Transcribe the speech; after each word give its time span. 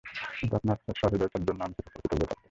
কিন্তু 0.35 0.53
আপনার 0.59 0.77
সহৃদয়তার 1.01 1.43
জন্য 1.47 1.59
আমি 1.63 1.73
চিরকাল 1.77 1.99
কৃতজ্ঞ 2.01 2.23
থাকব। 2.23 2.39